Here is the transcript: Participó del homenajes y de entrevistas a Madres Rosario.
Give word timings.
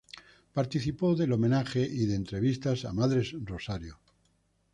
Participó 0.51 1.13
del 1.15 1.31
homenajes 1.31 1.87
y 1.87 2.07
de 2.07 2.15
entrevistas 2.15 2.85
a 2.85 2.91
Madres 2.91 3.35
Rosario. 3.43 3.99